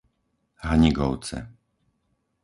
Hanigovce 0.67 1.37